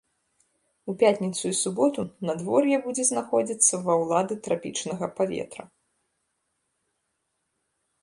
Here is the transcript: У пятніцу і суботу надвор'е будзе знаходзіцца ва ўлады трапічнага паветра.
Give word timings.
У 0.91 0.95
пятніцу 1.03 1.43
і 1.49 1.57
суботу 1.63 2.01
надвор'е 2.31 2.75
будзе 2.87 3.03
знаходзіцца 3.11 3.73
ва 3.85 3.93
ўлады 4.07 4.33
трапічнага 4.49 5.05
паветра. 5.21 5.71